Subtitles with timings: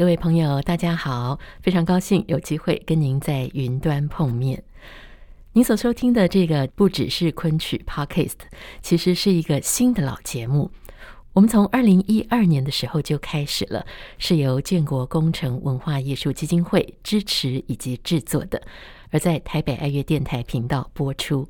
[0.00, 1.38] 各位朋友，大家好！
[1.60, 4.64] 非常高兴有机会跟您在云端碰面。
[5.52, 8.38] 您所收听的这个不只是昆曲 Podcast，
[8.80, 10.70] 其实是一个新的老节目。
[11.34, 13.84] 我们从二零一二年的时候就开始了，
[14.16, 18.62] 是由建国工程文化艺术基金会支持以及制作的，
[19.10, 21.46] 而在台北爱乐电台频道播出。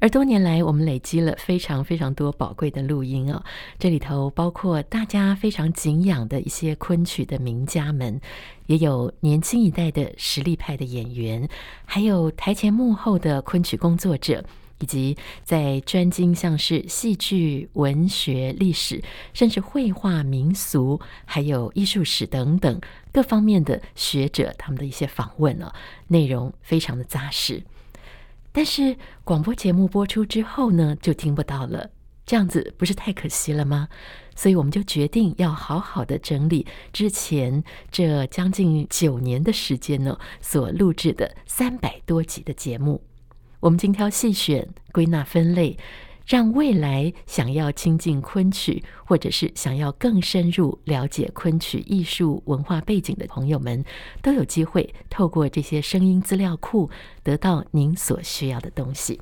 [0.00, 3.42] 而多年来，我们累积了非常非常多宝贵的录音哦。
[3.78, 8.20] 这里头包括大家非常敬仰的一些昆曲的名家们，
[8.66, 11.48] 也有年轻一代的实力派的演员，
[11.86, 14.44] 还有台前幕后的昆曲工作者，
[14.80, 22.78] 以及在专精像是戏剧、文学、历史，甚至绘画、民俗，还有艺术史等等
[23.10, 25.72] 各方面的学者，他们的一些访问哦，
[26.08, 27.62] 内容非常的扎实。
[28.56, 31.90] 但是广播节目播出之后呢，就听不到了，
[32.24, 33.88] 这样子不是太可惜了吗？
[34.36, 43.02] 所以我们就决定要好好的整理之前这将近九年的时间呢，所录制的三百多集的节目，
[43.58, 45.76] 我们精挑细选，归纳分类。
[46.26, 53.84] 让未来想要亲近昆曲，或者是想要更深入了解昆曲艺术文化背景的朋友们，
[54.22, 56.88] 都有机会透过这些声音资料库，
[57.22, 59.20] 得到您所需要的东西。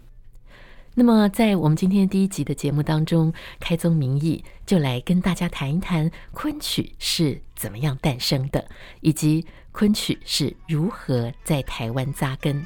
[0.95, 8.69] 那么，在我们今天第一集的节目当中，开宗明义就来跟大家谈一谈昆曲是怎么样诞生的，
[9.01, 12.65] 以及昆曲是如何在台湾扎根。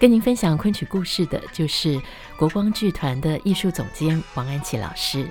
[0.00, 2.00] 跟您分享昆曲故事的，就是
[2.36, 5.28] 国光剧团的艺术总监王安琪老师。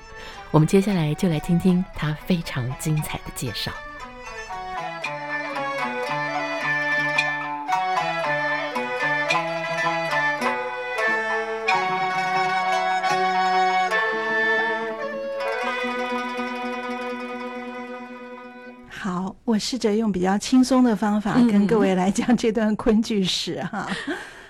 [0.51, 3.71] 我们接下来就来听听他非常精彩的介绍。
[18.89, 23.87] 好，我试着用比较轻松的方法跟各位来讲这段昆剧史哈。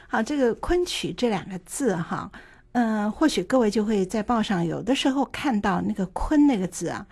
[0.08, 2.32] 好，这个昆曲这两个字哈，
[2.72, 7.06] 嗯、呃，或许各位就会在报上有的时候看到那个“昆”那个字啊，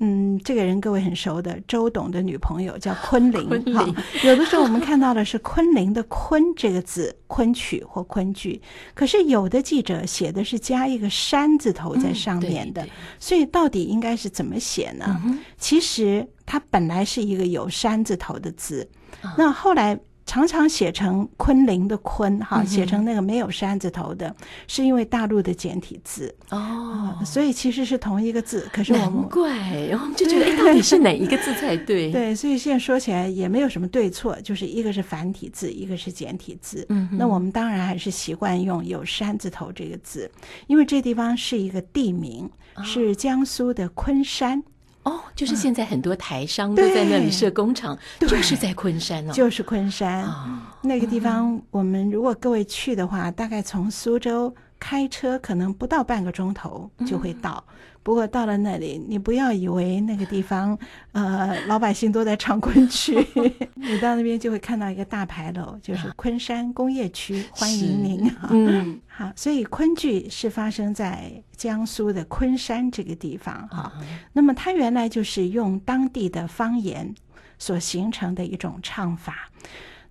[0.00, 3.48] 嗯，这个人各位很熟的，周董的女朋友叫昆凌。
[3.48, 3.74] 昆凌。
[3.74, 3.86] 好，
[4.22, 8.60] 有的时候我们看到的是昆凌的“昆”这个字，昆曲或昆剧，
[8.92, 15.18] 可是有的记者写的是加一个山字头在上面的，嗯、所以到底应该是怎么写呢？
[15.24, 18.86] 嗯、其实它本来是一个有山字头的字，
[19.22, 19.98] 嗯、那后来。
[20.26, 24.34] 常常写成昆凌的昆哈，写成那个没有山字头的，
[24.66, 28.68] 是因为大陆的简体字哦，所以其实是同一个字。
[28.72, 32.10] 可是我们难怪，我们就觉得哎，到底是哪一个字才对？
[32.12, 36.84] 对，所以现在说起来也没有什么对错，就是一个是繁体字，一个是简体字。
[36.88, 40.28] 嗯，那我们当然还是习惯用有山字头这个字，
[40.66, 42.50] 因为这地方是一个地名，
[42.82, 44.62] 是江苏的昆山。
[45.06, 51.60] 哦，就是现在很多台商都在那里设工厂，嗯、就是在昆山哦，就是昆山、哦、那个地方。
[51.70, 57.64] 我们如果各位去的话，嗯、大概从苏州开车可能不到半个钟头就会到。
[57.68, 57.72] 嗯
[58.06, 60.78] 不过到了那里，你不要以为那个地方，
[61.10, 63.16] 呃，老百姓都在唱昆曲。
[63.74, 68.32] 你到那边就会看到一个大牌楼，就是昆山工业区，欢迎您。
[68.48, 73.66] 嗯，好，所以昆剧是发生在江苏的昆山这个地方。
[73.70, 73.92] 哈，
[74.32, 77.12] 那么它原来就是用当地的方言
[77.58, 79.50] 所形成的一种唱法。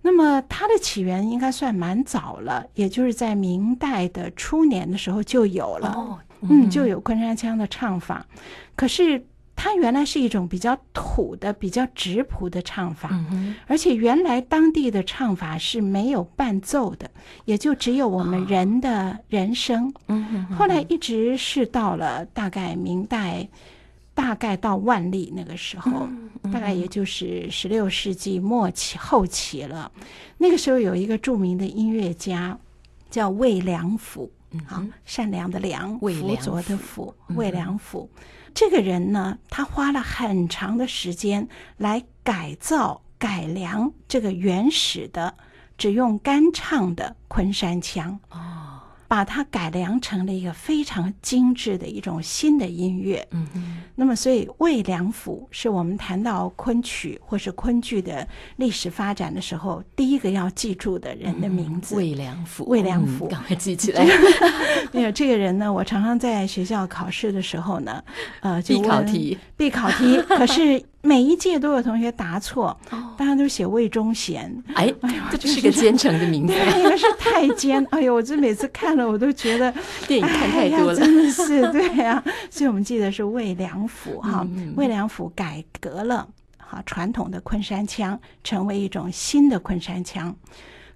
[0.02, 5.94] 那么它的起源应该算蛮早了，也就是在明代的初年的时候就有了。
[5.96, 6.18] 哦
[6.48, 8.26] 嗯，就有昆山腔的唱法，
[8.74, 9.24] 可是
[9.54, 13.10] 它原来是一种比较土的、比较直朴的唱法，
[13.66, 17.10] 而且原来当地的唱法是没有伴奏的，
[17.46, 19.92] 也就只有我们人的人声。
[20.08, 23.48] 嗯，后来一直是到了大概明代，
[24.14, 26.06] 大概到万历那个时候，
[26.52, 29.90] 大概也就是十六世纪末期后期了。
[30.36, 32.58] 那个时候有一个著名的音乐家
[33.10, 34.30] 叫魏良辅。
[34.66, 38.10] 好，善良的良，辅佐的辅，魏良辅。
[38.54, 45.34] 这个人呢，他花了很长的时间来改造、改良这个原始的
[45.76, 48.18] 只用干唱的昆山腔。
[48.30, 48.65] 哦。
[49.08, 53.26] 把它改良成了一个非常精致的一种新的音乐。
[53.30, 53.82] 嗯嗯。
[53.94, 58.26] 那么，所以魏良辅是我们谈到昆曲或是昆剧的
[58.56, 61.94] 历史发展的时候，第一个要记住的人的名字。
[61.94, 62.64] 魏良辅。
[62.66, 64.06] 魏良辅，赶快记起来。
[64.92, 68.02] 没有这个人呢，我常常在学校考试的时候呢，
[68.40, 70.20] 呃，就必考题，必考题。
[70.28, 70.82] 可是。
[71.06, 72.76] 每一届都有同学答错，
[73.16, 74.52] 大家都写魏忠贤。
[74.74, 77.86] 哎，哎呀，这是个奸臣的名字，因为是太监。
[77.92, 79.72] 哎呦，我这每次看了，我都觉得
[80.08, 82.22] 电影看太多了，真的是对呀。
[82.50, 84.44] 所以我们记得是魏良辅哈，
[84.76, 90.34] 魏良辅改革了哈传统的昆山腔，成为一种新的昆山腔。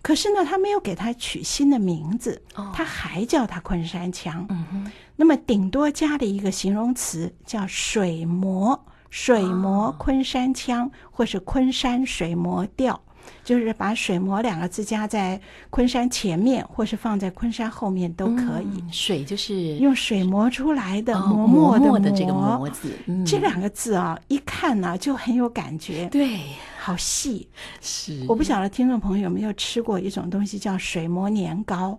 [0.03, 2.43] 可是呢，他没有给他取新的名字，
[2.75, 4.47] 他还叫他昆山腔。
[4.49, 12.99] 嗯哼，那么顶多加了一个形容词，叫水磨，水磨昆山腔，或是昆山水磨调。
[13.45, 18.81] 就是把“水磨”两个字加在昆山前面，或是放在昆山后面都可以。
[18.81, 26.09] 嗯、水就是用水磨出来的磨墨的磨，磨的这个“磨”字，嗯、这两个字啊，一看呢、啊、就很有感觉。
[26.09, 26.41] 对，
[26.79, 27.49] 好细。
[27.81, 31.99] 是，我不晓得听众朋友有没有吃过一种东西叫水磨年糕。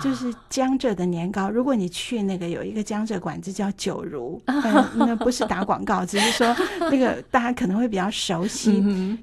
[0.00, 6.54] 就是江浙的年糕，如果你去那个有一个江浙馆子叫九如，嗯，那不是打广告，只是说
[6.90, 8.72] 那个大家可能会比较熟悉。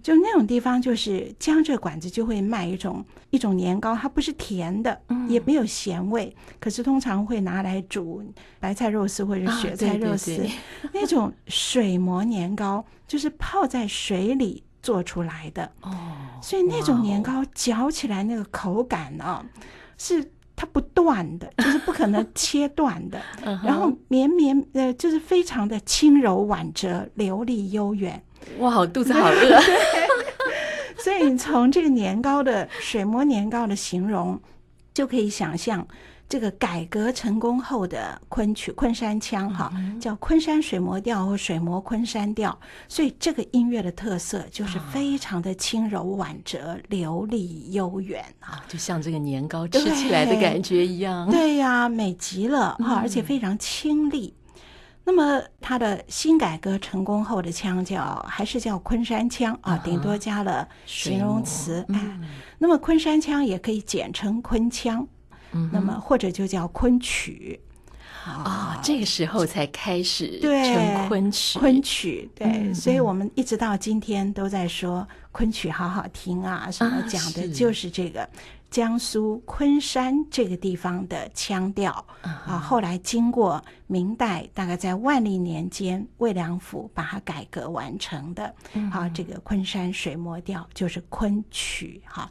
[0.04, 8.24] 就那种地方，就是江浙馆子就会卖一种一种年糕，它不是甜的，也没有咸味，可是通常会拿来煮
[8.60, 10.46] 白菜肉丝或者雪菜肉丝。
[10.94, 15.92] 那种水磨年糕就是泡在水里做出来的哦，
[16.42, 19.46] 所以那种年糕嚼起来那个口感呢
[19.98, 20.32] 是。
[20.60, 23.18] 它不断的， 就是不可能切断的，
[23.64, 28.22] 然后绵绵呃，就是非常的轻柔婉折、流利悠远。
[28.58, 29.62] 哇，我肚子好饿。
[31.02, 34.38] 所以你从这个年糕的水磨年糕的形容，
[34.94, 35.88] 就可以想象。
[36.30, 42.56] 这个改革成功后的昆曲昆山腔，哈，叫昆山水磨调或水磨昆山调，
[42.88, 51.28] 所以这个音乐的特色就是非常的轻柔婉折、流利悠远啊，就像这个年糕吃起来的感觉一样。
[51.32, 54.32] 对 呀、啊，美极了哈，而且非常清丽。
[54.54, 54.62] 嗯、
[55.06, 61.84] 那么它的新改革成功后的腔叫还是叫昆山腔啊，顶多加了形容词。
[62.60, 65.08] 那么昆山腔也可以简称昆腔。
[65.72, 67.60] 那么或者就叫昆曲
[68.26, 71.58] 啊、哦，这个时候才开始成昆曲。
[71.58, 78.30] 昆曲对，嗯、所以我们一直到今天都在说昆曲好好听啊，什么讲的就是这个
[78.70, 81.92] 江苏昆山这个地方的腔调
[82.22, 82.44] 啊。
[82.46, 88.54] 啊后来经过明代，大概在万历年间，魏良辅把它改革完成的。
[88.92, 92.02] 好、啊，这个昆山水磨调就是昆曲。
[92.06, 92.30] 哈，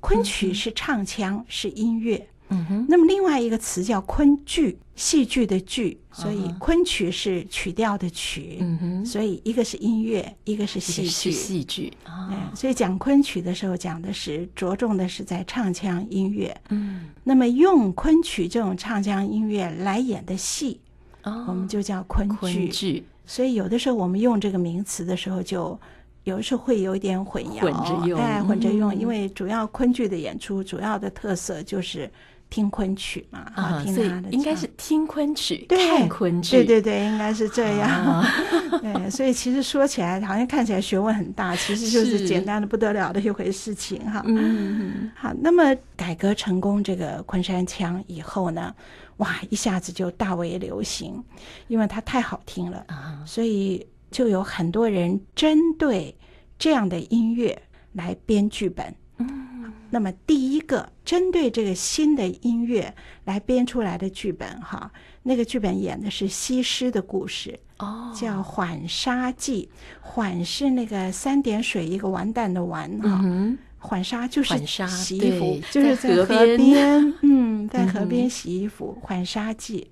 [0.00, 2.26] 昆曲是唱腔，是音乐。
[2.52, 8.58] 嗯哼，那么另外一个词叫昆剧，戏剧的剧，所以昆曲是曲调的曲。
[8.60, 11.30] 嗯哼，所以一个是音乐，一个是戏剧。
[11.32, 16.54] 戏剧啊，所以讲昆曲的时候，讲的是着重的是在唱腔音乐。
[16.68, 20.78] 嗯，那么用昆曲这种唱腔音乐来演的戏，
[21.24, 22.28] 我们就叫昆
[22.70, 23.02] 剧。
[23.24, 25.78] 所以有的时候我们用这个名词的时候，就
[26.24, 32.10] 有的时候会有一点混淆，混着用，哎，混着用，因为主要昆剧的演出主要的特色就是。
[32.52, 37.88] 听昆曲嘛，啊，听他的，应该是听昆曲，对看昆曲，对对对，应该是这样。
[37.88, 38.28] 啊、
[38.82, 44.22] 对，所以其实说起来，好像看起来学问很大，其实就是简单的不得了的一回事情哈。
[44.26, 48.74] 嗯，好，那么改革成功这个昆山腔以后呢，
[49.16, 51.24] 哇，一下子就大为流行，
[51.68, 56.14] 因为它太好听了，啊、所以就有很多人针对
[56.58, 57.58] 这样的音乐
[57.94, 58.94] 来编剧本。
[59.16, 59.51] 嗯，
[59.90, 62.94] 那么第一个针对这个新的音乐
[63.24, 64.90] 来编出来的剧本，哈，
[65.22, 69.68] 那个剧本演的是西施的故事，哦，叫《浣纱记》。
[70.00, 76.26] 缓是那个三点水一个完蛋的完，哈、嗯，浣纱就是洗衣服，就是在河
[76.56, 79.88] 边，嗯，在河边洗衣服，《浣纱记》，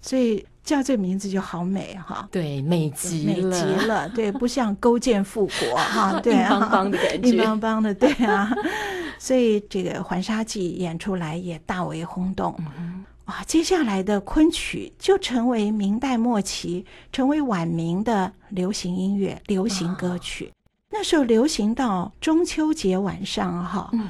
[0.00, 0.44] 所以。
[0.64, 8.50] 叫这名字就好美哈，对，美极了，美极了，对，不像勾践复国哈， 对啊，硬邦邦的感觉，硬邦邦的，对啊，
[9.18, 20.54] 所以这个《浣纱记》演出来也大为轰动，嗯、哇，接下来的昆曲就成为明代末期成为晚明的流行音乐、流行歌曲，哦、
[20.90, 23.90] 那时候流行到中秋节晚上哈。
[23.92, 24.08] 嗯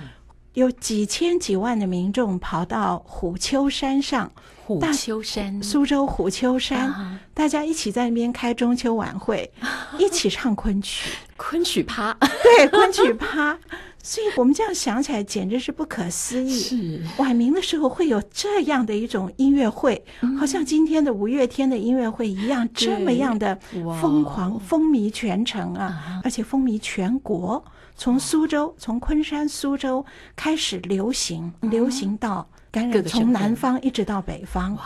[0.55, 4.31] 有几千几万的民众跑到虎丘山上，
[4.65, 13.59] 虎丘山，苏州虎丘山，啊、大家一起在那边开中秋晚会，啊、 一起唱昆曲，昆曲趴，对，昆曲趴。
[14.03, 16.59] 所以我们这样想起来，简直是不可思议。
[16.59, 17.01] 是。
[17.19, 23.55] 晚明的时候会有这样的一种音乐会，嗯、好像今天的五月天的音乐会一样，这么样的
[24.01, 27.65] 疯狂，风靡全城啊，啊而且风靡全国。
[27.95, 30.05] 从苏州，从昆山、苏州
[30.35, 34.77] 开始流行，流行到感染从南方一直到北方，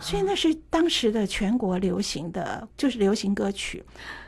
[0.00, 3.82] 所以那是当时的全国流行的，就是流行歌曲，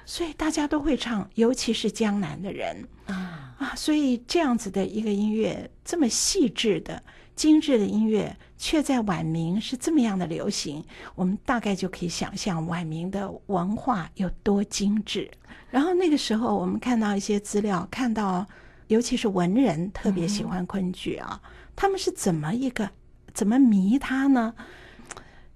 [0.05, 2.89] 所以大家都会唱，尤其是江南的人。
[3.07, 7.03] 啊啊，所以这样子的一个音乐，这么细致的、
[7.35, 10.85] 精致的音乐，却在晚明是这么样的流行，
[11.15, 15.31] 我们大概就可以想象晚明的文化有多精致。
[15.71, 18.47] 然后那个时候，我们看到一些资料，看到
[18.89, 21.41] 尤其是文人特别喜欢昆剧啊，
[21.75, 22.89] 他们是怎么一个
[23.33, 24.55] 怎么迷他呢？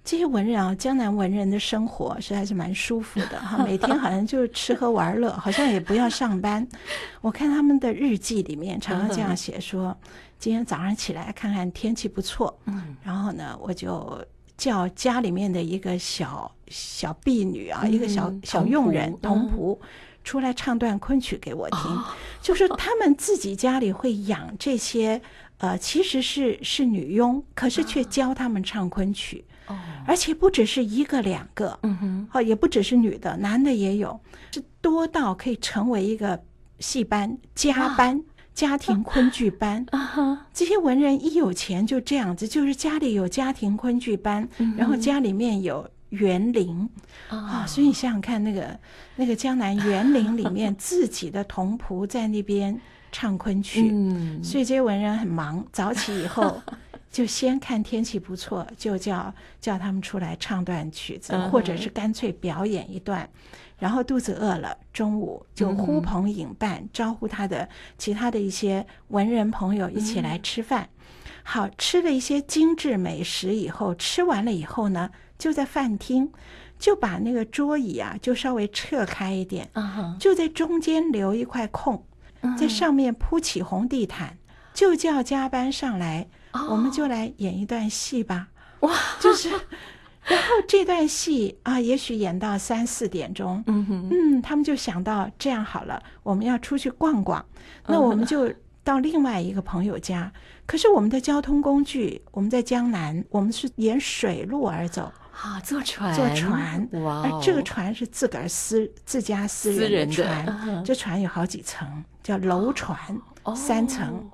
[0.02, 6.66] 这些文人啊，江南文人的生活是还是蛮舒服的哈， 每天好像就吃喝玩乐，好像也不要上班。
[7.20, 9.96] 我看他们的日记里面常常这样写说：
[10.38, 14.24] 今天早上起来看看天气不错，嗯，然后呢，我就
[14.56, 19.78] 叫家里面的一个小小婢女啊，一个小小佣人童仆
[20.24, 21.98] 出来唱段昆曲给我听，
[22.40, 25.20] 就是他们自己家里会养这些
[25.58, 29.44] 呃，其实是是女佣，可是却教他们唱昆曲。
[30.06, 34.18] 而且不只是一个两个，嗯哼，好，也不只是女的，男的也有，
[34.52, 36.40] 是多到可以成为一个
[36.78, 38.22] 戏班、家班、啊、
[38.54, 39.84] 家庭昆剧班。
[39.90, 39.98] 啊。
[39.98, 40.46] 哈！
[40.52, 46.88] 这些文人一有钱就这样子，就是家里有家庭昆剧班，嗯、然后家里面有园林。
[47.28, 48.78] 啊，所以你想想看，那个
[49.16, 52.78] 那个江南园林里面 自己的童仆在那边
[53.12, 56.60] 唱昆曲，嗯，所以这些文人很忙，早起以后。
[57.10, 63.28] 就先看天气不错，就叫叫他们出来唱段曲子，或者是干脆表演一段。
[63.78, 70.88] 然后肚子饿了，中午就呼朋引伴，招呼他的其他的一些文人朋友一起来吃饭。
[71.42, 76.30] 好，吃了一些精致美食以后，吃完了以后呢，就在饭厅
[76.78, 79.68] 就把那个桌椅啊，就稍微撤开一点，
[80.18, 82.04] 就在中间留一块空，
[82.58, 84.36] 在上面铺起红地毯，
[84.74, 86.28] 就叫加班上来。
[86.52, 88.48] 我们就来演一段戏吧，
[88.80, 88.92] 哇！
[89.20, 89.48] 就是，
[90.24, 97.44] 然后这段戏啊，也许演到三四点钟，嗯哼嗯，他们就想到这样好了，我们要出去逛逛，
[97.86, 98.52] 那我们就
[98.82, 100.32] 到另外一个朋友家。
[100.66, 107.22] 可是我们的交通工具，我们在江南，我们是沿水路而走啊，坐船，坐船，哇！
[107.22, 112.96] 而这个船是自个儿私自家私人的船，这船有好几层，叫楼船，
[113.56, 114.30] 三层。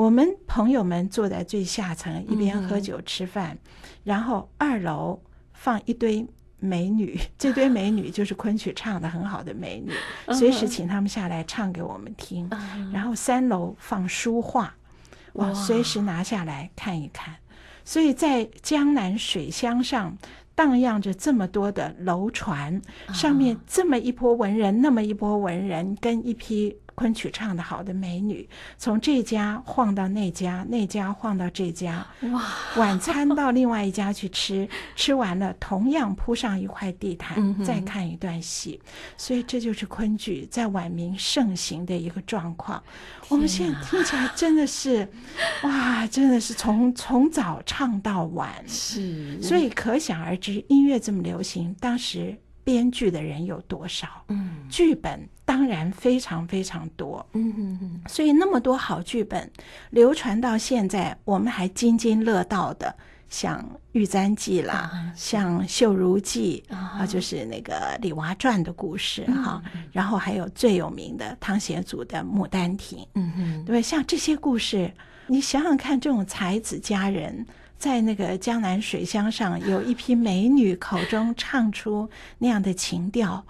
[0.00, 3.58] 我们朋友们坐在最下层，一边喝酒吃饭，嗯、
[4.02, 5.20] 然后二楼
[5.52, 6.26] 放一堆
[6.58, 9.92] 美女， 这堆美女就是昆曲唱得很好的美女，
[10.24, 12.48] 嗯、随时请他们下来唱给我们听。
[12.50, 14.74] 嗯、然后三楼放书画，
[15.34, 17.36] 我随时拿下来看一看。
[17.84, 20.16] 所以在江南水乡上
[20.54, 22.80] 荡漾着这么多的楼船，
[23.12, 26.74] 上面这么一波文人，那么一波文人，跟一批。
[27.00, 32.44] 昆曲唱得好的美女，从这家晃到那家，那家晃到这家，哇！
[32.76, 38.78] 晚餐到另外一家去吃， 吃完了同样铺上一块地毯，嗯、再看一段戏。
[39.16, 42.76] 所以这就是昆剧在晚明盛行的一个状况。
[42.76, 42.84] 啊、
[43.30, 45.08] 我们现在听起来真的是，
[45.64, 49.40] 哇，真的是从从早唱到晚，是。
[49.40, 52.36] 所以可想而知，音乐这么流行，当时。
[52.62, 54.06] 编剧的人有多少？
[54.28, 57.26] 嗯，剧本当然非常非常多。
[57.32, 59.50] 嗯嗯嗯，所以那么多好剧本
[59.90, 62.94] 流传到现在，我们还津津乐道的，
[63.28, 63.58] 像
[63.90, 69.60] 《玉簪记》啦，啊、像《绣如记》啊，就是那个李娃传的故事哈。
[69.74, 73.00] 嗯、然后还有最有名的汤显祖的《牡丹亭》。
[73.14, 74.88] 嗯嗯，对，像这些故事，
[75.26, 77.44] 你想想看，这种才子佳人。
[77.76, 83.42] 在那个江南水乡上，有一批美女口中唱出那样的情调，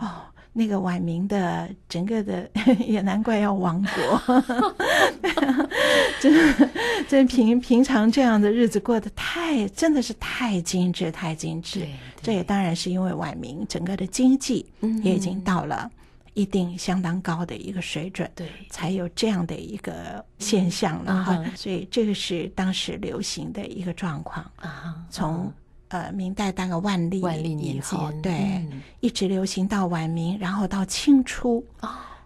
[0.00, 2.48] 哦，那个晚明的整个的
[2.86, 4.40] 也难怪要亡国，
[6.20, 6.70] 真的，
[7.08, 11.86] 真平平常这样的日子过得太真的是太精致，太精致。
[12.22, 14.64] 这也当然是因为晚明整个的经济
[15.02, 15.90] 也已经到了。
[16.36, 21.44] 一定相当高的一个水准，对，才有这样的一个现象了哈。
[21.54, 24.96] 所以这个是当时流行的一个状况啊。
[25.08, 25.52] 从
[25.94, 28.66] 呃明代大概万历万历年间，对，
[28.98, 31.64] 一直流行到晚明，然后到清初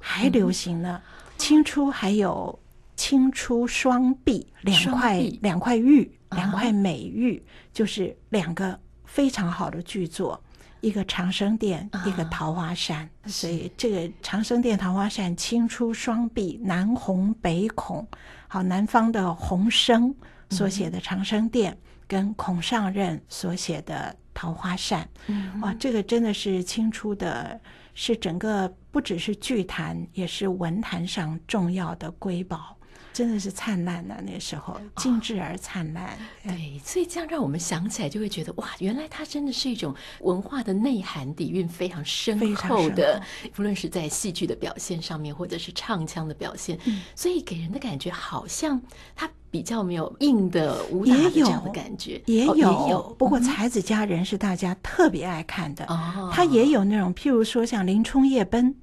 [0.00, 1.00] 还流行呢。
[1.37, 2.58] 清初还有
[2.96, 7.40] 清初双璧两块两块玉，两块美玉，
[7.72, 10.40] 就是两个非常好的巨作。
[10.80, 18.06] 一个长生殿，一个桃花扇，啊、所以这个长生殿、桃花扇，清初双璧，南红北孔，
[18.46, 20.14] 好，南方的洪生
[20.50, 27.60] 所写的长生殿，嗯、跟孔尚任所写的桃花扇，嗯、哇，这个真的是清初的，
[27.92, 32.77] 是整个不只是剧坛，也是文坛上重要的瑰宝。
[33.18, 36.06] 真的是灿烂的那时候，精致而灿烂。
[36.06, 43.20] 哦、对，所以这样让我们想起来，就会觉得哇，原来它真的是一种文化的内涵底蕴非常深厚的，
[43.52, 48.80] 不论是在戏剧的表现上面，或者是唱腔的表现，嗯、所以给人的感觉好像
[49.16, 49.28] 它。
[49.50, 53.16] 比较没有硬的武打的这样的感觉，也有，也有。
[53.18, 55.87] 不过才子佳人是大家特别爱看的，
[56.30, 58.75] 他也有那种，譬如说像林冲夜奔，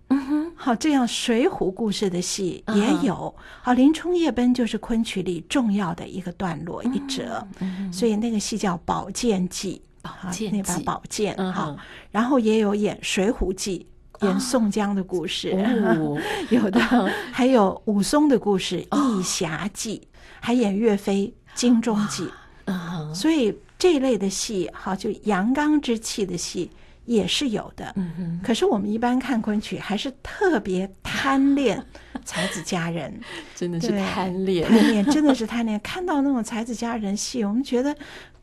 [0.55, 3.34] 好，这样水浒故事的戏也有。
[3.62, 7.46] 好，林冲夜奔就是昆曲里重要的一个段落一折，
[7.91, 11.77] 所以那个戏叫《宝剑记》，好，那把宝剑好，
[12.12, 13.86] 然后也有演《水浒记》，
[14.25, 15.51] 演宋江的故事，
[16.50, 16.79] 有的。
[17.32, 18.84] 还有武松的故事
[19.20, 20.01] 《义侠记》，
[20.39, 22.27] 还演岳飞《精忠记》，
[23.13, 26.72] 所以这一类的戏，好，就阳刚之气的戏。
[27.06, 28.40] 也是有的，嗯哼。
[28.44, 31.84] 可是我们一般看昆曲，还是特别贪恋
[32.24, 33.20] 才子佳人，
[33.56, 35.80] 真的是贪恋，贪恋，真的是贪恋。
[35.82, 37.96] 看到那种才子佳人戏，我们觉得。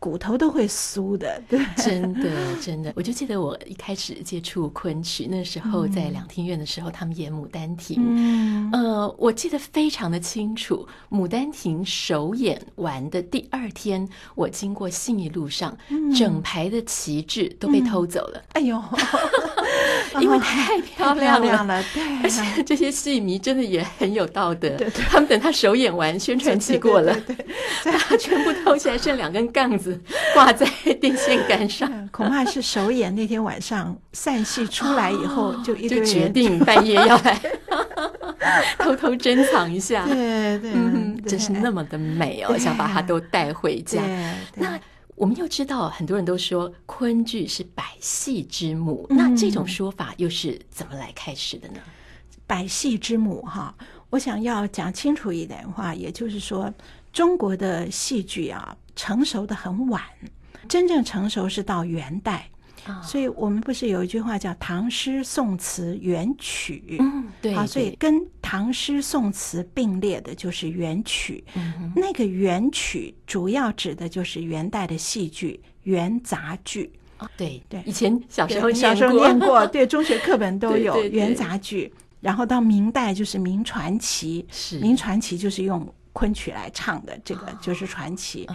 [0.02, 2.29] 骨头都会酥的，对，真的
[2.61, 2.93] 真的。
[2.97, 10.85] 我就记得我一开始接触昆曲，那时候在两厅院的时候，他们演《牡丹亭》，嗯，呃，我记得非常的清楚。
[11.17, 15.79] 《牡丹亭》首演完的第二天，我经过信义路上，
[16.19, 18.43] 整排的旗帜都被偷走了。
[18.55, 18.83] 哎呦，
[20.21, 24.71] 因为太漂亮了，对，而且这些戏迷真的也很有道德，
[25.09, 27.37] 他们等他首演完，宣传期过了，对，
[27.85, 29.99] 把它 全部偷起来，剩两根杠子。
[30.35, 30.66] 挂在
[31.00, 37.38] 电线杆上，恐怕是首演那天晚上散戏出来以后，就一就决 定半夜要来
[38.78, 40.04] 偷偷珍藏一下。
[40.07, 44.00] 对对，嗯，真是那么的美哦，想把它都带回家。
[44.54, 44.78] 那
[45.14, 51.81] 我们又知道，很多人都说昆剧是百戏之母，那这种说法又是怎么来开始的呢？
[52.47, 53.75] 百戏之母哈，
[54.11, 56.73] 我想要讲清楚一点的话，也就是说，
[57.12, 58.76] 中国的戏剧啊。
[58.95, 60.02] 成熟的很晚，
[60.69, 62.51] 真正成熟是到元代，哦、
[63.02, 66.96] 所以我们不是有一句话叫“唐诗宋词元曲”？
[67.00, 71.44] 嗯，对，啊，所以跟唐诗宋词并列的就是元曲。
[71.54, 76.92] 嗯，那个元曲主要指的就是元代的戏剧元杂剧。
[77.18, 81.92] 哦、对对，以前小时候小时候念过，对，中学课本都 有元杂剧。
[82.20, 85.86] 然后到明代就是明传奇，是明传奇就是用。
[86.14, 88.47] 昆曲来唱的这个就是传奇，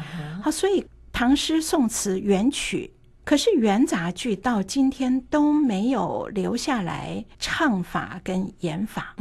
[0.43, 2.87] 好，所以唐诗宋词元曲，
[3.27, 9.13] 可是元杂剧到今天都没有留下来唱法跟演法，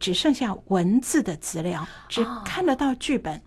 [0.00, 3.40] 只剩下文字的资料，只看得到剧本，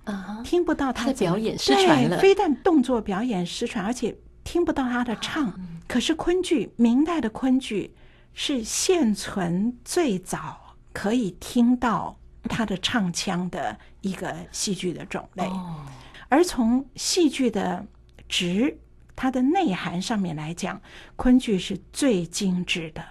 [0.45, 2.19] 听不到他的表演失传了。
[2.19, 4.15] 非但动作表演失传，而且
[4.45, 5.53] 听不到他的唱。
[5.89, 7.93] 可是昆剧，明代的昆剧
[8.33, 12.17] 是现存最早可以听到。
[12.49, 15.45] 他的唱腔的一个戏剧的种类，
[16.29, 17.85] 而从戏剧的
[18.29, 18.77] 质、
[19.17, 20.79] 它的内涵上面来讲，
[21.15, 23.03] 昆剧是最精致的，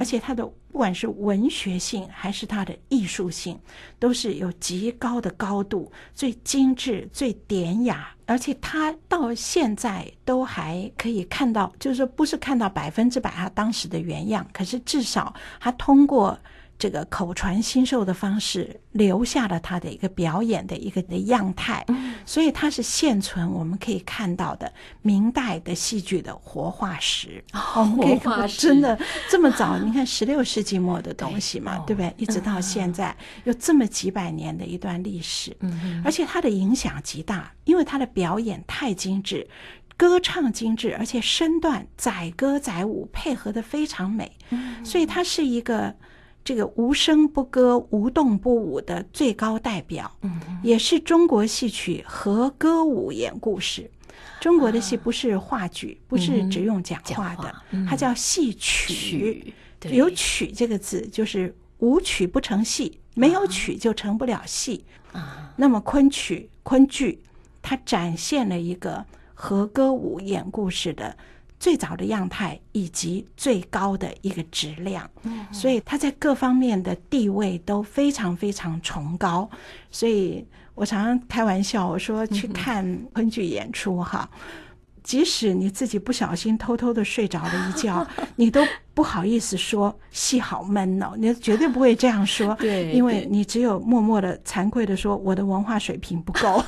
[0.00, 3.60] 而且它的不管是文学性还是它的艺术性，
[3.98, 16.36] 都是有极高的高度，最精致、最典雅，而且它到现在都还可以看到，就是说不是看到百分之百它当时的原样，可是至少它通过。
[16.80, 21.84] 这个口传心授的方式留下了他的一个表演的一个的样态，
[22.24, 27.44] 所以它是现存我们可以看到的明代的戏剧的活化石。
[27.76, 32.14] 我们可以看真的这么早，你看十六世纪末的东西嘛，对不对？
[32.16, 33.14] 一直到现在
[33.44, 35.54] 有这么几百年的一段历史，
[36.02, 39.46] 而且它的影响极大，因为它的表演太精致，
[39.98, 44.32] 歌唱精致，而且身段载歌载舞配合的非常美，
[44.82, 45.94] 所以它是一个。
[46.42, 50.10] 这个无声不歌、无动不舞的最高代表，
[50.62, 53.90] 也是中国戏曲和歌舞演故事。
[54.40, 57.54] 中国的戏不是话剧，不是只用讲话的，
[57.88, 59.54] 它叫戏曲。
[59.84, 64.84] 有曲这个字，就是无曲不成戏，没有曲就成不了戏。
[65.12, 67.22] 啊那么昆曲、昆剧，
[67.60, 71.16] 它展现了一个和歌舞演故事的。
[71.60, 75.08] 最早的样态以及最高的一个质量，
[75.52, 79.48] 所以它在各方面的地位都非常非常崇高。
[79.90, 80.44] 所以
[80.74, 84.28] 我常常开玩笑，我说去看昆剧演出哈。
[85.10, 96.62] 即使你自己不小心偷偷的睡着了一觉， 你都不好意思说戏好闷哦，你绝对不会这样说， 对，因为你只有默默的惭愧的说我的文化水平不够，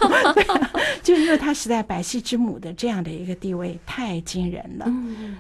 [1.05, 4.93] 就因为他实在百戏之母的这样的一个地位太惊人了，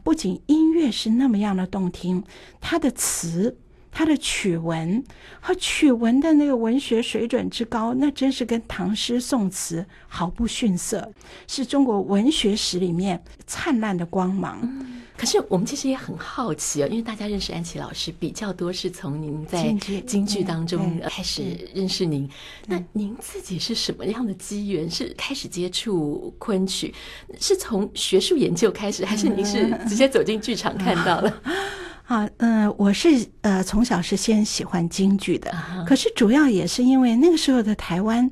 [0.05, 2.23] 不仅音乐是那么样的动听，
[2.61, 3.57] 他的词。
[3.93, 5.05] 他的曲文
[5.39, 11.13] 和曲文的那个文学水准之高，那真是跟唐诗宋词毫不逊色，
[11.47, 14.59] 是中国文学史里面灿烂的光芒。
[14.63, 19.71] 嗯，可是我们其实也很好奇啊，因为大家认识安琪老师比较多是从您在
[20.07, 21.43] 京剧当中开始
[21.75, 22.27] 认识您。
[22.67, 26.95] 那您自己是什么样的机缘是开始接触昆曲？
[27.39, 31.43] 是从学术研究开始，还是您是 直接走进剧场看到了？
[32.05, 35.85] 啊，嗯、呃，我是呃从小是先喜欢京剧的，uh.
[35.85, 38.31] 可是主要也是因为那个时候的台湾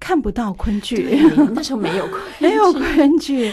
[0.00, 1.20] 看不到昆剧，
[1.54, 3.52] 那时候没有昆 没有昆剧，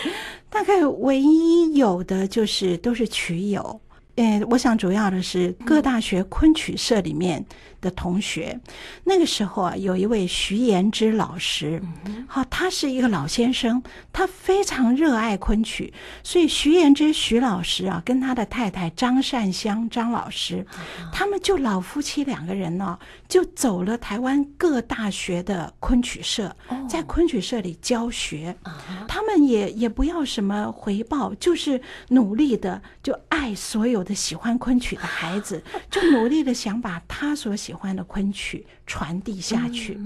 [0.49, 3.79] 大概唯一有的就是都是曲友。
[4.15, 7.43] 嗯，我想主要的是各大学昆曲社里面
[7.81, 11.81] 的同学，嗯、那个时候啊，有一位徐延之老师，
[12.27, 13.81] 好、嗯，他是一个老先生，
[14.13, 26.55] 他非常热爱昆曲，所以徐延之徐老师啊，跟他的太太张善香张老师，嗯、他们就老夫妻两个人呢、啊，就走了台湾各大学的昆曲社，
[26.87, 28.71] 在昆曲社里教学，哦、
[29.07, 39.99] 他们也也不要什么回报，就是努力的就爱所有的喜欢昆曲的孩子，就努力的想把他所喜欢的昆曲传递下去。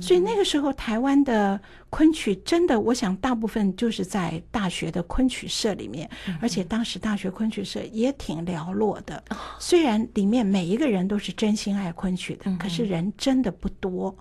[0.00, 6.08] 所以那个时候，台湾的昆曲真的，我想大部分就是在大学的昆曲社里面，
[6.40, 9.22] 而且当时大学昆曲社也挺寥落的。
[9.58, 14.16] 虽然里面每一个人都是真心爱昆曲的，可是人真的不多，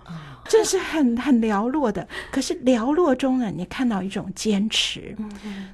[0.45, 2.05] 这是很 很寥落的。
[2.31, 5.15] 可是寥落中呢，你看到一种坚持。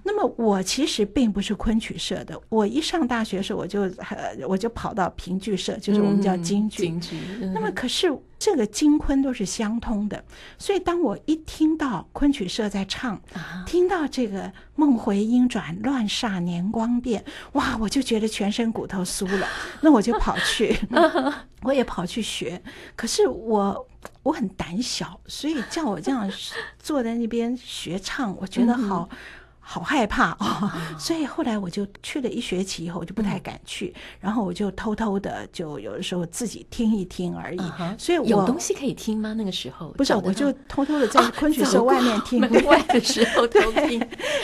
[0.03, 6.84] 那么我其实并不是昆曲社的，我一上大学的时候，我就呃我就跑到评剧社，就是我们叫京剧。
[6.84, 7.17] 京剧。
[7.53, 8.13] 那么可是。
[8.38, 10.24] 这个京昆都是相通的，
[10.58, 13.19] 所以当我一听到昆曲社在唱，
[13.65, 19.48] 听到这个“梦回莺转，乱煞年光变”，哇，我就觉得全身骨头酥了。
[19.82, 20.78] 那我就跑去，
[21.63, 22.62] 我也跑去学。
[22.95, 23.88] 可是我
[24.24, 26.30] 我很胆小，所以叫我这样
[26.78, 29.10] 坐在那边学唱，我觉得好。
[29.67, 37.62] 好害怕哦， 所以后来我就去了一学期以后，我就不太敢去，然后我就偷偷的，就有的时候自己听一听而已。
[37.97, 39.34] 所以我有东西可以听吗？
[39.34, 43.99] 那个时候不是，我就偷偷的在昆曲社 外面听，门 外的时候偷听。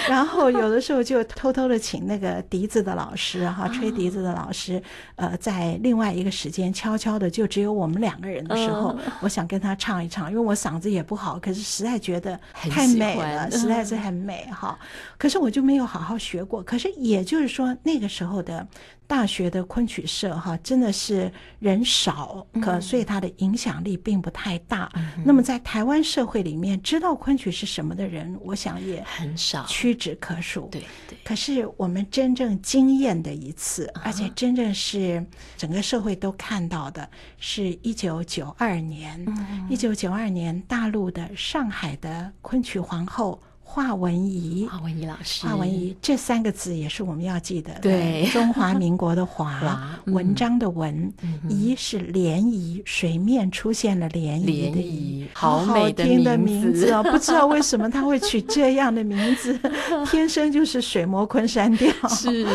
[0.09, 4.81] 然后有的时候就偷偷的请那个笛子的老师哈，吹笛子的老师，
[5.17, 14.77] 呃，在另外一个时间悄悄的，就只有我们两个人的时候，我想跟他唱一唱，因为我嗓子也不好，可是实在觉得太美了，实在是很美哈。
[15.21, 16.63] 可是我就没有好好学过。
[16.63, 18.67] 可是也就是说，那个时候的
[19.05, 24.91] 大学的昆曲社哈，真的是人少，可所以它的影响力并不太大。
[24.95, 30.67] 嗯、那么在台湾社会里面，知道昆曲是什么的人，我想也很少，屈指可数。
[30.71, 31.15] 对对。
[31.23, 35.23] 可是我们真正惊艳的一次，而且真正是
[35.55, 37.07] 整个社会都看到的，
[37.37, 39.23] 是一九九二年。
[39.69, 43.39] 一九九二年，大陆的上海的昆曲皇后。
[43.73, 47.79] 华文怡，华文怡老师，华文怡这三个字也是我们要记得的。
[47.79, 51.09] 对，中华民国的华， 文章的文，
[51.47, 57.01] 怡是涟漪，水面出现了涟漪的漪，好好听的名字哦！
[57.01, 59.57] 不知道为什么他会取这样的名字，
[60.11, 61.89] 天生就是水磨昆山调。
[62.09, 62.45] 是，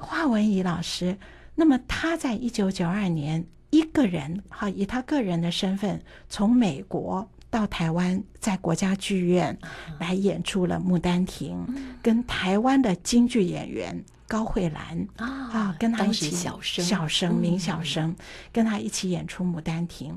[0.00, 1.18] 华文怡老师，
[1.56, 7.28] 那么他在一九九二年一个人，哈，以他个人的身份从美国。
[7.54, 9.56] 到台湾，在国家剧院
[10.00, 11.64] 来演出了《牡丹亭》，
[12.02, 18.12] 跟台湾的京剧演员高慧兰啊，跟他一起小生小生名小生，
[18.52, 20.12] 跟他一起演出《牡丹亭》，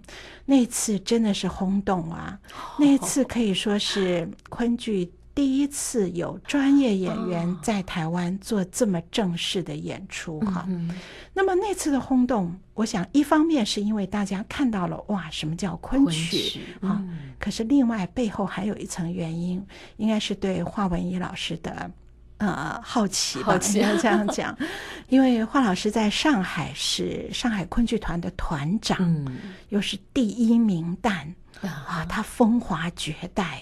[0.46, 2.40] 那次真的是轰动啊！
[2.80, 5.12] 那次可以说是昆剧。
[5.38, 10.90] 第一次有专业演员在台湾做这么正式的演出哈，嗯、
[11.32, 17.06] 那么那次的轰动，我想一方面是因为大家看到了哇，什么叫昆曲啊？
[17.38, 19.64] 可是另外背后还有一层原因，
[19.98, 21.92] 应该是对华文怡老师的
[22.38, 23.78] 呃好奇吧，好奇。
[23.78, 24.58] 要这样讲，
[25.08, 29.38] 因为华老师在上海是上海昆剧团的团长，嗯、
[29.70, 33.62] 又是第一名旦啊，他风华绝代。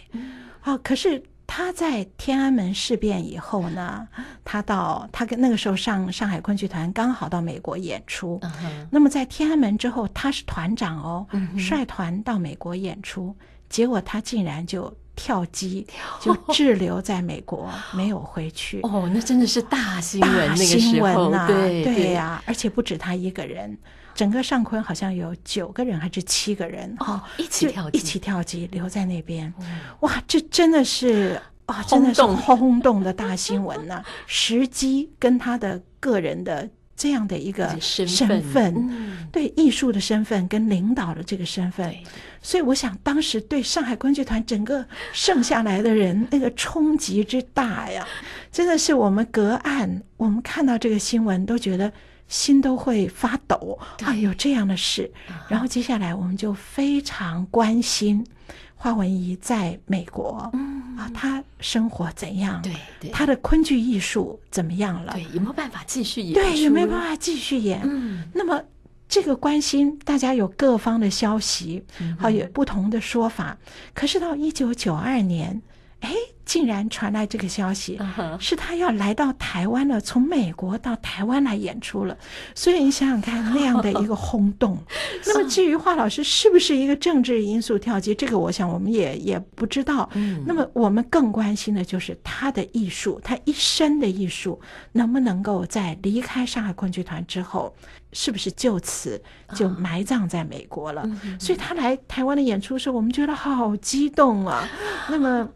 [0.62, 1.22] 啊，可是。
[1.48, 4.08] 他在天安门事变以后呢，
[4.44, 8.40] 他到他跟那个时候上上海昆剧团刚好到美国演出。
[8.42, 8.88] Uh huh.
[8.90, 11.58] 那么在天安门之后，他是团长哦，uh.
[11.58, 13.36] 率团到美国演出，
[13.70, 15.86] 结果他竟然就跳机，
[16.22, 18.80] 就滞留在美国， 没有回去。
[18.84, 21.48] 哦，oh, 那真的是大新闻，大新闻啊！
[21.48, 23.78] 对对呀，而且不止他一个人。
[24.14, 29.54] 整个上昆好像有九个人还是七个人哦，一起跳一起跳机留在那边，
[30.00, 34.02] 哇，这真的是啊，真的是轰动的大新闻呐！
[34.26, 38.08] 时机跟他的个人的这样的一个身
[38.42, 41.94] 份，对艺术的身份跟领导的这个身份，
[42.42, 48.08] 所以我想当时对上海昆剧团整个剩下来的人 那个冲击之大呀，
[48.52, 51.92] 真的是我们隔岸我们看到这个新闻都觉得。
[52.28, 55.12] 心都会发抖，啊，有这样的事。
[55.48, 58.26] 然后接下来我们就非常关心
[58.74, 60.52] 华文怡在美国，
[60.98, 61.35] 啊，他
[61.66, 62.62] 生活怎样？
[62.62, 65.14] 对对，他的昆剧艺术怎么样了？
[65.14, 66.34] 对，有没有办法继续演？
[66.34, 67.82] 对，有没有办法继续演？
[67.84, 68.62] 嗯，那么
[69.10, 71.84] 这个关心，大家有各方的消息，
[72.20, 73.58] 好，有不同的说法。
[73.96, 75.62] 可是到一九九二年，
[76.02, 76.14] 哎。
[76.46, 78.00] 竟然传来这个消息，
[78.40, 82.16] 是他要来到台湾了，从美国到台湾来演出了。
[82.54, 84.78] 所以你想想看，那样的一个轰动。
[85.26, 90.08] 那么至于华老师是不是一个政治因素跳级，这个我想我们也也不知道。
[90.46, 97.76] 那么我们更关心的就是他的艺术，他一生的艺术能不能够在离开上海昆剧团之后，
[98.14, 99.20] 是不是就此
[99.56, 101.10] 就埋葬在美国了？
[101.40, 104.70] 所以他来台湾的演出时候，我们觉得好激动啊。
[105.10, 105.50] 那么。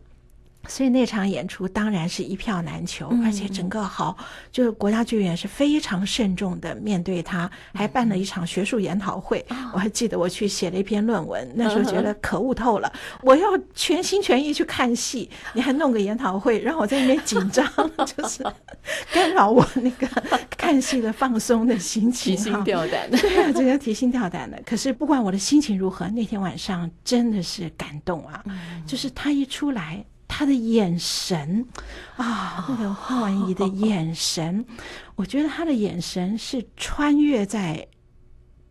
[0.67, 4.15] 所以那场演出当然是一票难求，嗯、而且整个好，
[4.52, 9.43] 就是国家剧院是非常慎重的面对他，还办了一场学术研讨会。
[9.50, 17.65] 嗯、我还记得我去写了一篇论文，那时候觉得可恶透了，嗯、我要全心全意去看戏，你还弄个研讨会，让我在那边紧张，
[18.06, 18.43] 就是
[19.12, 20.08] 干扰我那个
[20.56, 23.17] 看戏的放松的心情，提心吊胆的。
[23.17, 24.62] 对啊，这个提心吊胆的。
[24.65, 30.06] 可是不管我的心情如何，那天晚上真的是感动啊，嗯、就是他一出来。
[30.39, 31.67] 他的眼神
[32.15, 34.65] 啊，那个花文怡的眼神，
[35.17, 37.86] 我觉得他的眼神是穿越在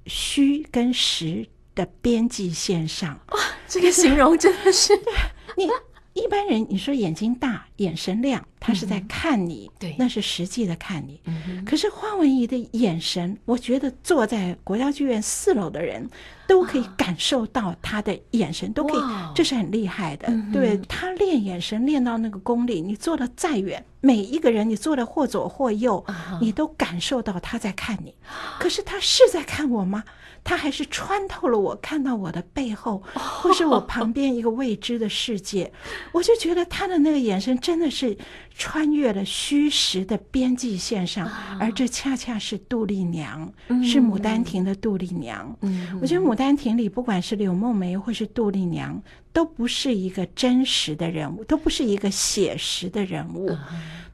[0.07, 3.21] 虚跟实的边际线上。
[3.33, 4.95] 哇，这个形容真的是
[5.59, 5.69] 你。
[6.15, 11.21] 一般人你说眼睛大、眼神亮，他是在看你，对，那是实际的看你。
[11.65, 16.09] 可是花文怡的眼神，我觉得坐在国家剧院四楼的人
[16.49, 19.03] 都可以感受到他的眼神，都可以，
[19.35, 20.27] 这是很厉害的。
[20.51, 26.03] 对，他练眼神练到那个功力，你坐的再远，每一个人你坐的或左或右，
[26.41, 28.15] 你都感受到他在看你。
[28.59, 30.03] 可是他是在看我吗？
[30.49, 35.71] 他还是穿透了我，看到我的背后，或是我旁边一个未知的世界，
[36.11, 38.17] 我就觉得他的那个眼神真的是
[38.57, 41.31] 穿越了虚实的边际线上，
[41.61, 43.53] 而这恰恰是杜丽娘，
[43.85, 45.55] 是《牡丹亭》的杜丽娘。
[46.01, 48.99] 我觉得《牡丹亭》里不管是柳梦梅或是杜丽娘，
[49.35, 53.55] 都不是一个真实的人物，都不是一个写实的人物，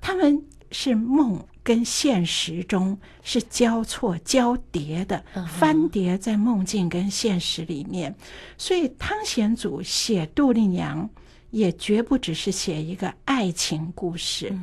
[0.01, 0.43] 他们
[0.75, 1.41] 是梦。
[1.65, 8.15] 跟现实中是交错交叠的，翻叠在梦境跟现实里面。
[8.59, 11.09] 所以汤显祖写杜丽娘，
[11.53, 14.55] 也绝不只是写一个爱情故事，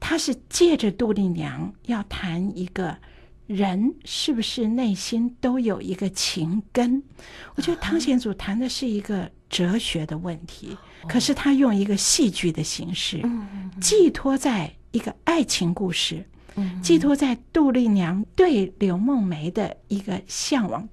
[0.00, 2.96] 他是借着杜丽娘要谈一个
[3.46, 7.00] 人是不是内心都有一个情根。
[7.54, 10.76] 我觉得汤显祖谈的是一个哲学的问题，
[11.08, 13.22] 可是他用一个戏剧的形式，
[13.80, 16.24] 寄托在一个爱情故事。
[16.82, 20.86] 寄托在杜丽娘对刘梦梅的一个向往，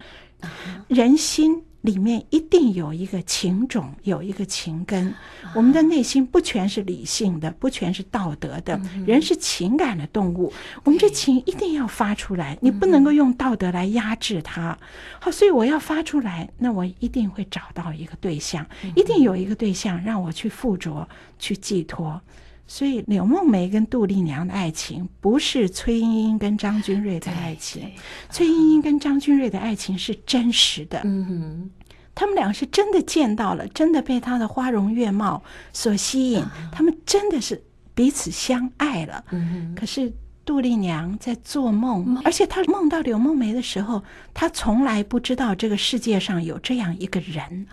[0.87, 5.13] 人心里面一定有一个情种，有一个情根。
[5.53, 10.53] 我们的内心不全是理性的，不全是道德的，人是情感的动物。
[10.85, 14.77] 我们这情一定要发出来，你不能够用道德来压制它。
[15.19, 21.05] 好，所以我要发出来，那我一定会找到一个对象，一定有一个对象让我去附着，
[21.39, 22.21] 去寄托。
[22.67, 27.89] 所以柳梦梅跟杜丽娘的爱情不是崔莺莺跟张君瑞的爱情，
[28.29, 31.01] 崔莺莺跟张君瑞的爱情是真实的。
[31.05, 31.69] 嗯哼，
[32.13, 37.63] 他们俩是真的见到了，真的被他的花容月貌所吸引，他们真的是
[37.95, 39.23] 彼此相爱了。
[39.31, 40.11] 嗯哼，可是
[40.43, 44.03] 杜丽娘在做梦，而且她梦到柳梦梅的时候，
[44.33, 47.65] 她从来不知道这个世界上有这样一个人。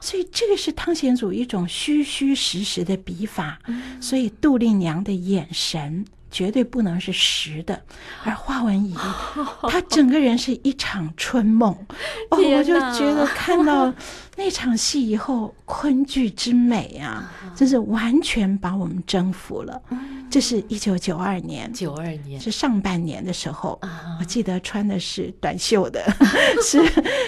[0.00, 3.58] 所以这个是汤显祖一种虚虚实实的笔法，
[4.00, 7.80] 所以杜丽娘的眼神绝对不能是实的，
[8.24, 8.94] 而华文怡
[9.62, 11.72] 她 整个人是一场春梦，
[12.30, 13.92] 哦，我就觉得看到
[14.36, 19.80] 那场戏以后，昆剧之美啊，真是完全把我们征服了。
[20.30, 22.38] 这是一九九二年，九二年。
[22.38, 23.80] 是上半年的时候，
[24.20, 26.04] 我记得穿的是短袖的，
[26.62, 26.78] 是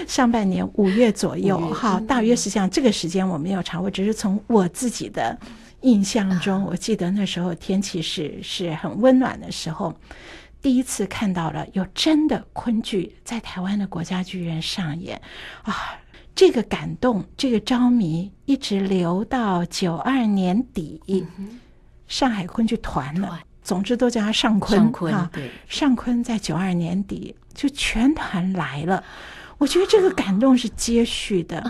[0.07, 2.69] 上半年五月左右，哈，大约是这样。
[2.69, 5.37] 这个时间我没有查，我只是从我自己的
[5.83, 9.95] 印象中，我记得那时候天气是是很温暖的时候，
[10.61, 15.21] 第一次看到了有真的昆剧在台湾的国家剧院上演
[15.63, 15.99] 啊，
[16.35, 21.01] 这个感动，这个着迷，一直留到九二年底。
[22.07, 25.31] 上海昆剧团了，总之都叫他上昆上昆啊。
[25.69, 29.03] 上昆在九二年底就全团来了，
[29.61, 31.63] 我觉得这个感动是接续的。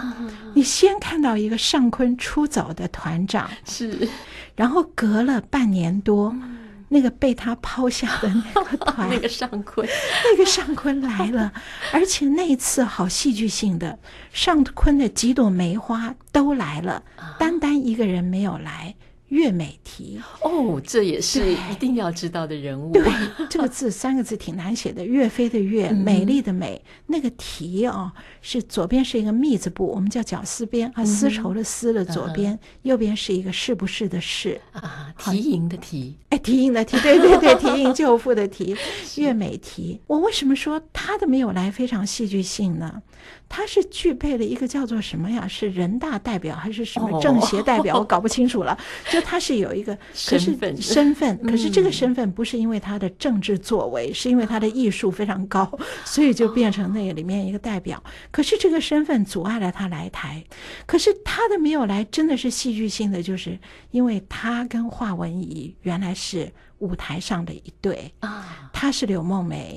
[0.54, 4.08] 你先看到一个上昆出走的团长是，
[4.54, 6.32] 然后隔了半年多，
[6.88, 9.84] 那个被他抛下的那个团， 那个上昆，
[10.24, 11.52] 那个上坤来了，
[11.92, 13.98] 而且那一次好戏剧性的，
[14.32, 17.02] 上坤的几朵梅花都来了，
[17.40, 18.94] 单单一个人没有来。
[19.30, 22.92] 岳美缇哦，这也是一定要知道的人物。
[22.92, 23.02] 对，
[23.48, 34.60] 这个字三个字挺难写的，岳飞的岳，美丽的美，那个缇啊，是左边是一个密字部，我们叫绞丝边啊，丝绸的丝的左边，右边是一个是不是的是。
[34.72, 38.76] 啊，提营的提，哎，提营的提，对对对，提营 救父的提，
[39.16, 40.00] 岳美缇。
[40.06, 43.00] 我为什么说他的没有来非常戏剧性呢？
[43.48, 45.46] 他是具备了一个叫做什么呀？
[45.48, 47.96] 是人大代表还是什么政协代表？
[47.98, 48.78] 我搞不清楚了。
[49.10, 49.94] 就他是有一个
[50.28, 55.70] 可是身份，可是这个身份不是因为他的政治作为，是因为他的艺术非常高，
[56.04, 58.02] 所以就变成那个里面一个代表。
[58.30, 60.44] 可是这个身份阻碍了他来台。
[60.86, 63.58] 可是他的没有来真的是戏剧性的，就是
[63.90, 68.12] 因为他跟华文怡原来是舞台上的一对。
[68.20, 69.74] 啊，她是柳梦梅，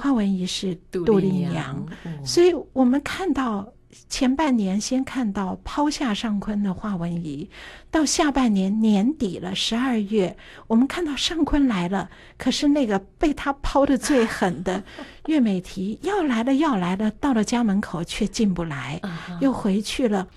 [0.00, 1.84] 华文怡是杜丽娘，
[2.24, 3.00] 所以我们。
[3.02, 3.72] 看到
[4.08, 7.48] 前半年，先看到抛下上坤的华文怡，
[7.90, 10.36] 到下半年年底了，十二月，
[10.66, 14.84] 我们看到上坤来了，可是那个被他抛的最狠的
[15.26, 19.00] 岳美缇要来了，要来了，到了家门口却进不来，
[19.40, 20.28] 又回去了。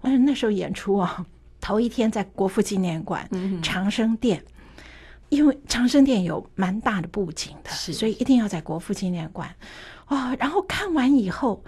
[0.00, 1.24] 我那时候演出啊，
[1.60, 3.26] 头一天在国父纪念馆
[3.62, 4.44] 长生殿，
[5.28, 9.48] 因为长生殿有蛮大的布景的，所以一定要在国父纪念馆。
[10.06, 11.64] 哦，然后看完以后。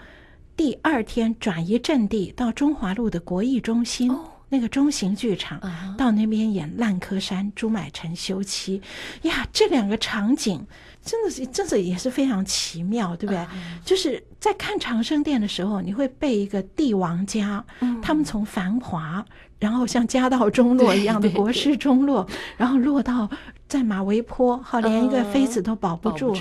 [0.57, 8.79] 第二天转移阵地到中华路的国艺中心，哦、那个中型剧场，啊、到那边演《烂柯山》朱买臣休妻
[9.23, 10.63] 呀，这两个场景
[11.03, 13.37] 真的是真的也是非常奇妙，对不对？
[13.37, 13.49] 啊、
[13.83, 19.25] 就是在看长生殿的时候，你会被一个帝王家，嗯、他们从繁华，
[19.61, 23.29] 然后像家道中落一样的 国势中落，然后落到
[23.69, 26.35] 在马嵬坡，好连一个妃子都保不住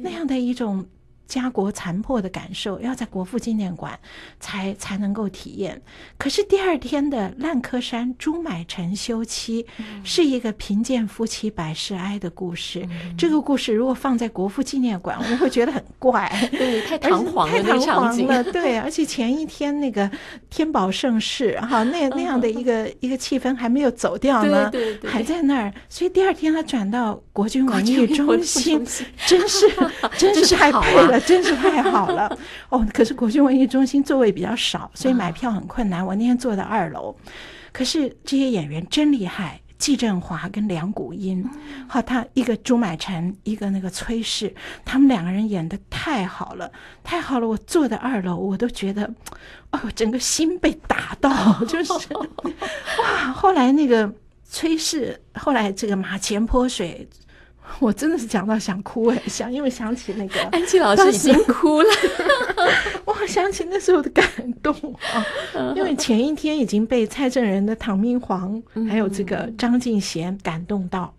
[0.00, 0.86] 那样的一种。
[1.32, 3.98] 家国残破的感受，要在国父纪念馆
[4.38, 5.80] 才才能够体验。
[6.18, 9.64] 可是第二天的烂柯山朱买臣休妻，
[10.04, 12.86] 是一个贫贱夫妻百事哀的故事。
[12.90, 18.44] 嗯、这个故事如果放在国父纪念馆，我们会觉得很怪， 对，太堂皇了，太堂皇了。
[18.44, 20.10] 对，而且前一天那个
[20.50, 25.72] 天宝盛世，哈，那那样的一个一个气氛还没有走掉呢，对对对，还在那儿。
[25.88, 28.84] 所以第二天他转到国军文艺中心，
[29.26, 29.66] 真是
[30.18, 31.21] 真是太配了。
[31.26, 32.86] 真是太好了哦！
[32.92, 36.04] 可是国军文艺中心座位比较少，所以买票很困难。
[36.04, 37.14] 我那天坐在二楼，
[37.72, 41.44] 可是这些演员真厉害，季振华跟梁谷音，
[41.88, 44.54] 好，他一个朱买臣，一个那个崔氏，
[44.84, 46.70] 他们两个人演的太好了，
[47.02, 47.48] 太好了！
[47.48, 49.12] 我坐在二楼，我都觉得，
[49.70, 51.30] 哦，整个心被打到，
[51.66, 51.92] 就是
[53.02, 53.32] 哇！
[53.32, 54.12] 后来那个
[54.44, 57.08] 崔氏，后来这个马前泼水。
[57.80, 61.88] 我真的是讲到想哭哎，想因为想起那个安琪老师已经哭了，
[63.06, 64.26] 我想起那时候的感
[64.62, 64.74] 动
[65.14, 65.24] 啊，
[65.76, 71.14] 因为前一天已经被蔡正仁的《唐明皇》还有这个张敬贤感动到，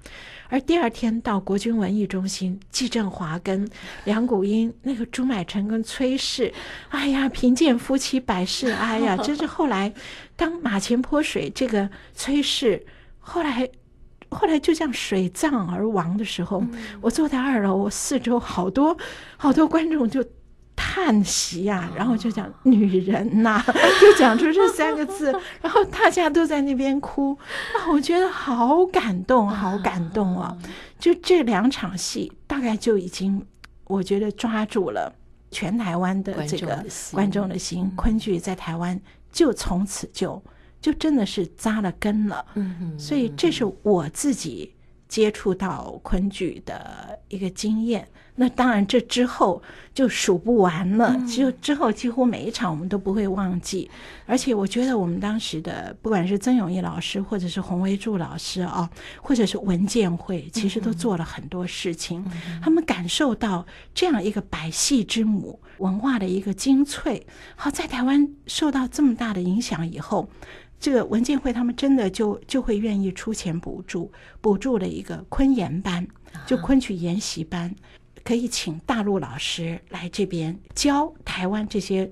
[0.49, 3.67] 而第二天到国军文艺中心，季振华跟
[4.03, 6.53] 梁谷英那个朱买臣跟崔氏，
[6.89, 9.91] 哎呀，贫贱夫妻百事哀呀，真是后来
[10.35, 12.85] 当马前泼水这个崔氏
[13.19, 13.67] 后来。
[14.33, 18.97] 后来就这样水葬而亡的时候，嗯、我坐在二楼，我四周好多
[19.37, 20.25] 好多观众就
[20.75, 23.65] 叹息呀、啊，然后就讲“女人呐、啊
[24.01, 27.37] ”，就讲出这三个字， 然后大家都在那边哭
[27.75, 30.57] 啊，我觉得好感动，好感动啊！
[30.99, 33.45] 就这两场戏，大概就已经
[33.85, 35.13] 我觉得抓住了
[35.51, 38.99] 全台湾的这个观众的心，昆剧在台湾
[39.31, 40.41] 就从此就。
[40.83, 44.73] 就真的是扎了根了，嗯哼，所以这是我自己
[45.07, 48.05] 接触到昆剧的一个经验。
[48.35, 49.61] 那当然，这之后
[49.93, 51.15] 就数不完了。
[51.27, 53.87] 就之后几乎每一场我们都不会忘记。
[54.25, 58.89] 而且我觉得我们当时的不管是曾永义老师，或者是洪维柱老师啊，
[59.21, 62.25] 或者是文建会，其实都做了很多事情。
[62.59, 70.27] 他们感受到这样一个百戏之母文化的一个精粹，好，在台湾受到这么大的影响以后。
[70.83, 76.05] 这个文建会他们真的就就会愿意出钱补助，补助了一个昆研班，
[76.45, 77.73] 就昆曲研习班，
[78.21, 82.11] 可以请大陆老师来这边教台湾这些。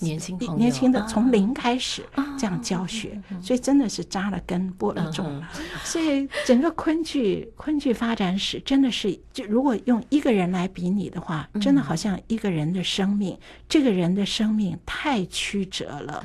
[0.00, 2.04] 年轻年轻的从零开始
[2.38, 5.48] 这样教学，所以真的是扎了根、播了种了。
[5.82, 13.38] 所以整个昆剧昆剧发展史真的是，就如果用一个人来比拟的话，真的好像一个人的生命。
[13.68, 16.24] 这个人的生命太曲折了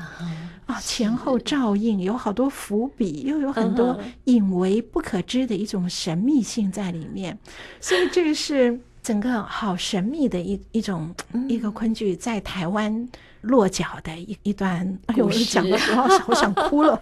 [0.66, 7.38] 啊，前后照应，有好多伏笔，又有很多隐微不可知的一种神秘性在里面。
[7.80, 8.80] 所以这个是。
[9.02, 11.16] 整个好神秘的一一种
[11.48, 13.10] 一个昆剧在台湾
[13.42, 17.00] 落脚的一一段，哎呦，我讲的时候好想哭了。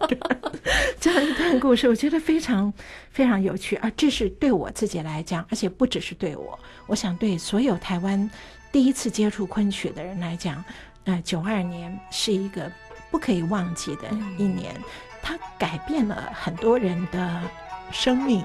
[1.00, 2.72] 这样一段故事，我觉得非常
[3.12, 8.30] 非常有趣，而这是对我自己来讲，而且不只是对我，我想对所有台湾
[8.72, 10.64] 第一次接触昆曲的人来讲，
[11.06, 12.72] 呃，九二年是一个
[13.10, 14.04] 不可以忘记的
[14.38, 14.76] 一年，
[15.22, 17.42] 它改变了很多人的
[17.92, 18.44] 生命。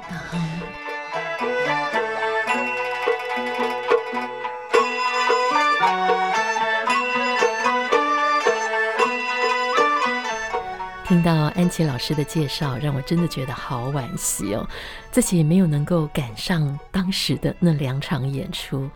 [11.13, 14.67] 听到安琪老师的介绍，让我真的觉得好惋惜哦，
[15.11, 18.89] 自己没有能够赶上当时的那两场演出，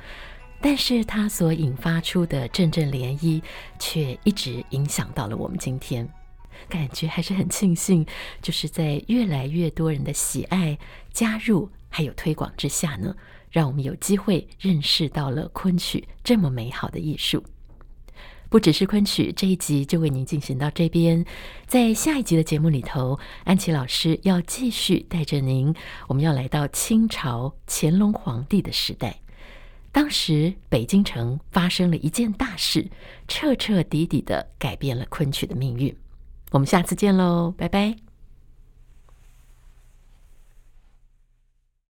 [0.58, 3.42] 但是他所引发出的阵阵涟漪，
[3.78, 6.08] 却一直影响到了我们今天。
[6.70, 8.06] 感觉还是很庆幸，
[8.40, 10.78] 就是在越来越多人的喜爱、
[11.12, 13.14] 加入还有推广之下呢，
[13.50, 17.44] 让我们有机会认识到了昆曲这么美好的艺术。
[18.49, 21.24] 不只是昆曲，这一集就为您进行到这边。
[21.66, 25.74] 在下一集的节目里头，安琪老师要继续带着您，
[26.09, 29.18] 我们要来到清朝乾隆皇帝的时代。
[29.92, 32.88] 当时北京城发生了一件大事，
[33.26, 35.94] 彻彻底底的改变了昆曲的命运。
[36.51, 38.05] 我们下次见喽，拜拜。